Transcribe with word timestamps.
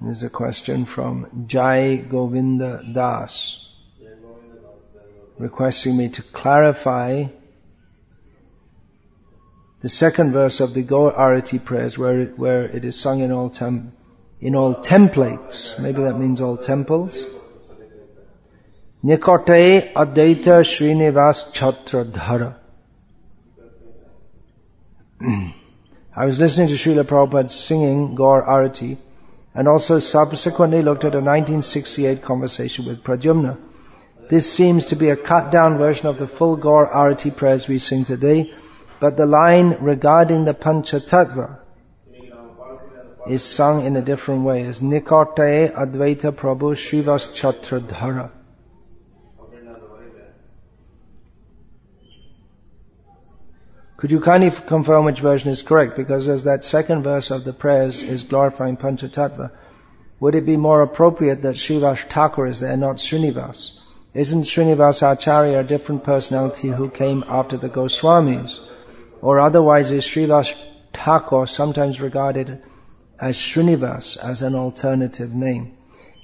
There's 0.00 0.22
a 0.22 0.30
question 0.30 0.84
from 0.84 1.46
Jai 1.46 1.96
Govinda 1.96 2.82
Das 2.92 3.62
requesting 5.38 5.96
me 5.96 6.08
to 6.10 6.22
clarify 6.22 7.24
the 9.80 9.88
second 9.88 10.32
verse 10.32 10.60
of 10.60 10.74
the 10.74 10.82
Gaur 10.82 11.12
Arati 11.12 11.62
prayers 11.62 11.96
where 11.96 12.20
it, 12.20 12.38
where 12.38 12.64
it 12.64 12.84
is 12.84 12.98
sung 12.98 13.20
in 13.20 13.32
all 13.32 13.50
tem- 13.50 13.92
in 14.40 14.54
all 14.54 14.74
templates. 14.76 15.78
Maybe 15.78 16.02
that 16.02 16.18
means 16.18 16.40
all 16.40 16.56
temples. 16.56 17.16
Nikote 19.04 19.92
Advaita 19.94 20.62
Srinivas 20.72 21.52
Chhatradhara. 21.52 22.56
I 26.16 26.24
was 26.24 26.38
listening 26.38 26.68
to 26.68 26.74
Srila 26.74 27.04
Prabhupada 27.04 27.50
singing 27.50 28.14
Gaur 28.14 28.42
Arati 28.42 28.98
and 29.56 29.66
also 29.66 29.98
subsequently 29.98 30.82
looked 30.82 31.04
at 31.04 31.14
a 31.14 31.24
1968 31.26 32.22
conversation 32.22 32.84
with 32.84 33.02
Pradyumna. 33.02 33.56
This 34.28 34.52
seems 34.52 34.86
to 34.86 34.96
be 34.96 35.08
a 35.08 35.16
cut 35.16 35.50
down 35.50 35.78
version 35.78 36.08
of 36.08 36.18
the 36.18 36.26
full 36.26 36.56
Gaur 36.56 36.86
Arati 36.86 37.34
prayers 37.34 37.66
we 37.66 37.78
sing 37.78 38.04
today, 38.04 38.52
but 39.00 39.16
the 39.16 39.24
line 39.24 39.78
regarding 39.80 40.44
the 40.44 40.52
Panchatattva 40.52 41.58
is 43.30 43.42
sung 43.42 43.86
in 43.86 43.96
a 43.96 44.02
different 44.02 44.42
way 44.44 44.62
as 44.62 44.80
Nikote 44.80 45.72
Advaita 45.72 46.32
Prabhu 46.32 46.74
Srivas 46.74 47.28
Chhatradhara. 47.38 48.30
Could 53.96 54.10
you 54.10 54.20
kindly 54.20 54.50
confirm 54.50 55.06
which 55.06 55.20
version 55.20 55.50
is 55.50 55.62
correct? 55.62 55.96
Because 55.96 56.28
as 56.28 56.44
that 56.44 56.64
second 56.64 57.02
verse 57.02 57.30
of 57.30 57.44
the 57.44 57.54
prayers 57.54 58.02
is 58.02 58.24
glorifying 58.24 58.76
Panchatattva, 58.76 59.50
would 60.20 60.34
it 60.34 60.44
be 60.44 60.58
more 60.58 60.82
appropriate 60.82 61.42
that 61.42 61.56
Srivas 61.56 62.02
Thakur 62.10 62.46
is 62.46 62.60
there, 62.60 62.76
not 62.76 62.96
Srinivas? 62.96 63.72
Isn't 64.12 64.42
Srinivas 64.42 65.00
Acharya 65.00 65.60
a 65.60 65.64
different 65.64 66.04
personality 66.04 66.68
who 66.68 66.90
came 66.90 67.24
after 67.26 67.56
the 67.56 67.70
Goswamis? 67.70 68.58
Or 69.22 69.40
otherwise 69.40 69.90
is 69.90 70.04
Srivas 70.04 70.54
Thakur 70.92 71.46
sometimes 71.46 71.98
regarded 71.98 72.62
as 73.18 73.36
Srinivas 73.36 74.18
as 74.18 74.42
an 74.42 74.54
alternative 74.54 75.34
name? 75.34 75.76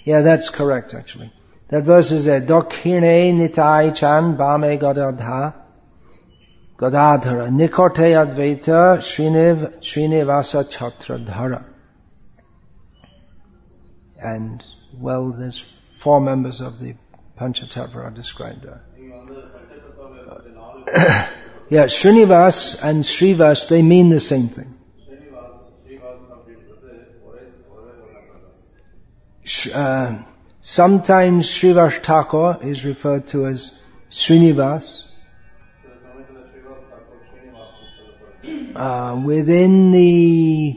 Yeah, 0.05 0.21
that's 0.21 0.51
correct 0.51 0.93
actually. 0.93 1.33
That 1.69 1.85
verse 1.85 2.13
is 2.13 2.27
there, 2.27 2.43
Dokhine 2.43 3.35
Nitai 3.37 3.95
Chan 3.95 4.37
Bame 4.37 4.79
Gadadha 4.79 5.62
Gadadhara, 6.83 7.47
Nikote 7.47 8.11
Advaita, 8.23 8.99
Sriniv, 8.99 9.79
Srinivasa. 9.79 11.65
And, 14.21 14.65
well, 14.93 15.31
there's 15.31 15.65
four 15.93 16.21
members 16.21 16.61
of 16.61 16.81
the 16.81 16.97
Panchatattva 17.39 17.95
are 17.95 18.11
described 18.11 18.63
there. 18.63 18.83
yeah, 21.71 21.85
Srinivas 21.85 22.83
and 22.83 23.05
Srivas, 23.05 23.69
they 23.69 23.83
mean 23.83 24.11
the 24.11 24.19
same 24.19 24.49
thing. 24.49 24.77
Uh, 29.73 30.23
sometimes 30.59 31.47
Srivas 31.47 32.03
Thakur 32.03 32.59
is 32.61 32.85
referred 32.85 33.29
to 33.29 33.47
as 33.47 33.73
Srinivas, 34.11 35.02
uh, 38.83 39.15
within 39.15 39.93
the 39.93 40.77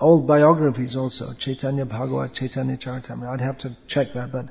old 0.00 0.26
biographies 0.26 0.96
also, 0.96 1.32
Chaitanya 1.34 1.84
Bhagavat, 1.84 2.34
Chaitanya 2.34 2.76
Charitamrita, 2.76 3.28
I'd 3.28 3.40
have 3.40 3.58
to 3.58 3.76
check 3.86 4.14
that, 4.14 4.32
but 4.32 4.48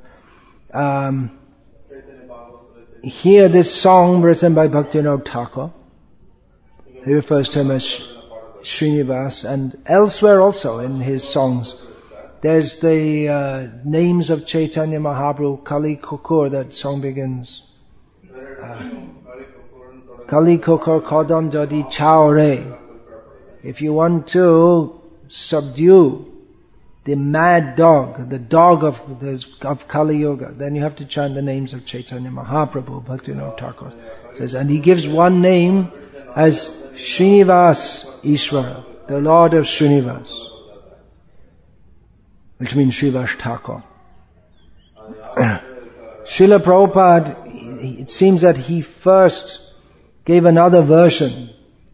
um, 0.73 1.37
here 3.03 3.49
this 3.49 3.75
song 3.75 4.21
written 4.21 4.53
by 4.53 4.69
Bhaktivinoda 4.69 5.25
Thakur, 5.25 5.73
he 7.03 7.13
refers 7.13 7.49
to 7.49 7.59
him 7.59 7.71
as 7.71 8.01
Srinivas, 8.61 9.43
and 9.43 9.75
elsewhere 9.85 10.39
also 10.39 10.79
in 10.79 11.01
his 11.01 11.27
songs, 11.27 11.75
there's 12.39 12.79
the 12.79 13.27
uh, 13.27 13.67
names 13.83 14.29
of 14.29 14.45
Chaitanya 14.45 14.99
Mahaprabhu, 14.99 15.65
Kali 15.65 15.97
Kukur, 15.97 16.51
that 16.51 16.73
song 16.73 17.01
begins. 17.01 17.63
Uh, 18.33 19.00
Kali 20.31 20.59
Kodam 20.59 21.51
Jadi 21.51 21.91
Chaore. 21.91 22.77
If 23.63 23.81
you 23.81 23.91
want 23.91 24.29
to 24.29 25.01
subdue 25.27 26.25
the 27.03 27.15
mad 27.15 27.75
dog, 27.75 28.29
the 28.29 28.39
dog 28.39 28.85
of, 28.85 29.01
of 29.61 29.87
Kali 29.89 30.19
Yuga, 30.19 30.53
then 30.55 30.73
you 30.73 30.83
have 30.83 30.95
to 30.95 31.05
chant 31.05 31.35
the 31.35 31.41
names 31.41 31.73
of 31.73 31.85
Chaitanya 31.85 32.29
Mahaprabhu, 32.29 33.03
Bhaktivinoda 33.03 33.59
Thakur 33.59 33.91
says, 34.31 34.53
and 34.53 34.69
he 34.69 34.79
gives 34.79 35.05
one 35.05 35.41
name 35.41 35.91
as 36.33 36.69
Srinivas 36.93 38.05
Ishvara, 38.21 38.85
the 39.07 39.19
Lord 39.19 39.53
of 39.53 39.65
Srinivas, 39.65 40.31
which 42.55 42.73
means 42.73 42.95
Srivas 42.95 43.37
Thakur. 43.37 43.83
Srila 46.23 46.59
Prabhupada, 46.59 47.99
it 47.99 48.09
seems 48.09 48.43
that 48.43 48.57
he 48.57 48.81
first 48.81 49.67
gave 50.25 50.45
another 50.45 50.81
version 50.81 51.49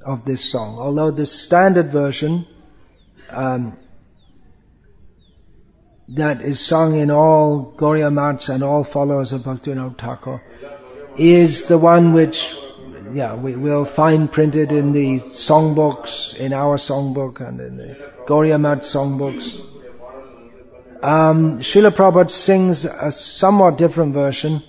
of 0.05 0.25
this 0.25 0.49
song, 0.49 0.77
although 0.77 1.11
the 1.11 1.25
standard 1.25 1.91
version 1.91 2.45
um, 3.29 3.77
that 6.09 6.41
is 6.41 6.59
sung 6.59 6.95
in 6.95 7.11
all 7.11 7.73
Gaudiya 7.77 8.11
Maths 8.13 8.49
and 8.49 8.63
all 8.63 8.83
followers 8.83 9.33
of 9.33 9.41
Bhaktivinoda 9.41 9.97
Thakur 9.99 10.41
is 11.17 11.65
the 11.65 11.77
one 11.77 12.13
which, 12.13 12.55
yeah, 13.13 13.35
we 13.35 13.55
will 13.55 13.85
find 13.85 14.31
printed 14.31 14.71
in 14.71 14.91
the 14.93 15.19
songbooks, 15.19 16.35
in 16.35 16.53
our 16.53 16.77
songbook 16.77 17.41
and 17.45 17.59
in 17.59 17.77
the 17.77 18.11
Gaudiya 18.27 18.59
Math 18.59 18.81
songbooks. 18.81 19.59
Um, 21.01 21.59
Srila 21.59 21.91
Prabhupada 21.91 22.29
sings 22.29 22.85
a 22.85 23.11
somewhat 23.11 23.77
different 23.77 24.13
version. 24.13 24.63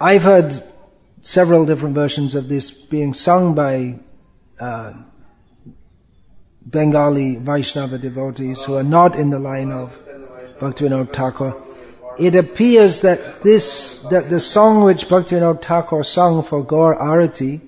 I've 0.00 0.22
heard 0.22 0.64
several 1.22 1.64
different 1.64 1.94
versions 1.94 2.34
of 2.34 2.48
this 2.48 2.70
being 2.70 3.14
sung 3.14 3.54
by 3.54 3.98
uh, 4.60 4.92
Bengali 6.64 7.36
Vaishnava 7.36 7.98
devotees 7.98 8.62
who 8.64 8.74
are 8.74 8.82
not 8.82 9.16
in 9.16 9.30
the 9.30 9.38
line 9.38 9.70
of 9.70 9.92
Bhaktivinoda 10.60 11.12
Thakur. 11.12 11.62
It 12.18 12.34
appears 12.34 13.00
that 13.02 13.42
this, 13.42 13.98
that 14.10 14.28
the 14.28 14.40
song 14.40 14.82
which 14.82 15.08
Bhaktivinoda 15.08 15.62
Thakur 15.62 16.02
sung 16.02 16.42
for 16.42 16.64
Gaur 16.64 16.98
Arati 16.98 17.60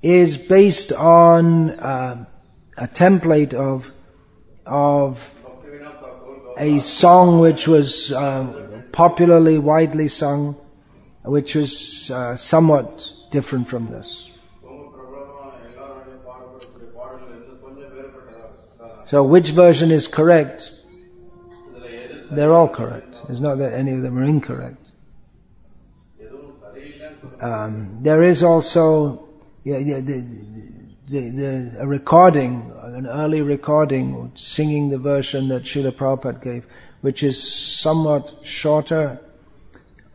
is 0.00 0.38
based 0.38 0.92
on 0.92 1.70
uh, 1.70 2.24
a 2.76 2.88
template 2.88 3.52
of, 3.52 3.90
of 4.64 5.22
a 6.56 6.78
song 6.78 7.38
which 7.40 7.66
was 7.66 8.10
uh, 8.12 8.82
popularly, 8.92 9.58
widely 9.58 10.08
sung, 10.08 10.56
which 11.22 11.54
was 11.54 12.10
uh, 12.10 12.36
somewhat 12.36 13.12
different 13.30 13.68
from 13.68 13.90
this. 13.90 14.26
So 19.08 19.24
which 19.24 19.50
version 19.50 19.90
is 19.90 20.06
correct? 20.06 20.72
They're 22.30 22.52
all 22.52 22.68
correct. 22.68 23.16
It's 23.28 23.40
not 23.40 23.58
that 23.58 23.74
any 23.74 23.94
of 23.94 24.02
them 24.02 24.16
are 24.18 24.24
incorrect. 24.24 24.86
Um, 27.40 27.98
there 28.02 28.22
is 28.22 28.42
also 28.42 29.30
yeah, 29.64 29.78
yeah, 29.78 30.00
the, 30.00 30.24
the, 31.08 31.30
the, 31.30 31.76
a 31.80 31.86
recording, 31.86 32.72
an 32.82 33.06
early 33.06 33.42
recording, 33.42 34.32
singing 34.36 34.88
the 34.88 34.98
version 34.98 35.48
that 35.48 35.64
Srila 35.64 35.92
Prabhupada 35.92 36.42
gave, 36.42 36.66
which 37.02 37.22
is 37.22 37.42
somewhat 37.42 38.40
shorter 38.42 39.20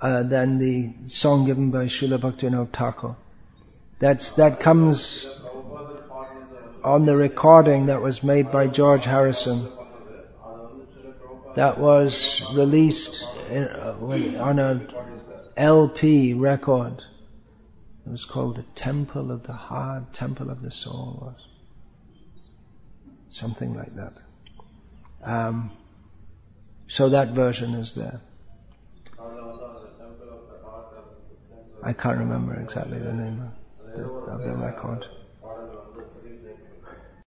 uh, 0.06 0.22
than 0.22 0.60
the 0.60 0.94
song 1.08 1.46
given 1.46 1.72
by 1.72 1.86
Srila 1.86 2.20
Bhaktivinoda 2.20 2.72
Thakur. 2.72 3.16
That's, 3.98 4.34
that 4.34 4.60
comes 4.60 5.26
on 6.84 7.06
the 7.06 7.18
recording 7.18 7.88
that 7.88 8.04
was 8.04 8.22
made 8.22 8.52
by 8.52 8.68
George 8.68 9.04
Harrison. 9.04 9.68
That 11.56 11.80
was 11.80 12.44
released 12.54 13.28
in, 13.50 13.64
uh, 13.64 13.98
on 14.42 14.60
a 14.60 14.88
LP 15.58 16.36
record. 16.36 17.02
It 18.06 18.12
was 18.12 18.26
called 18.26 18.58
the 18.58 18.66
Temple 18.76 19.32
of 19.32 19.42
the 19.42 19.54
Heart, 19.54 20.14
Temple 20.14 20.52
of 20.52 20.62
the 20.62 20.70
Soul, 20.70 21.36
something 23.32 23.74
like 23.74 23.96
that. 23.96 24.14
Um, 25.24 25.72
so 26.88 27.10
that 27.10 27.30
version 27.30 27.74
is 27.74 27.96
there. 27.96 28.22
I 31.86 31.94
can't 31.94 32.18
remember 32.18 32.56
exactly 32.60 32.98
the 32.98 33.14
name 33.14 33.52
of 33.80 33.94
the, 33.94 34.04
of 34.06 34.42
the 34.42 34.56
record. 34.56 35.06